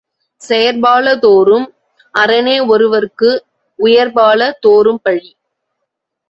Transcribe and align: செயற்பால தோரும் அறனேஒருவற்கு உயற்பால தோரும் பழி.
செயற்பால 0.41 1.19
தோரும் 1.19 1.67
அறனேஒருவற்கு 2.13 3.29
உயற்பால 3.79 4.51
தோரும் 4.67 5.01
பழி. 5.03 5.31